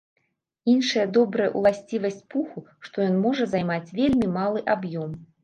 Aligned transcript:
Іншая 0.71 1.03
добрая 1.17 1.49
ўласцівасць 1.59 2.23
пуху, 2.35 2.65
што 2.89 2.95
ён 3.09 3.15
можа 3.27 3.49
займаць 3.53 3.93
вельмі 4.01 4.33
малы 4.41 4.67
аб'ём. 4.77 5.17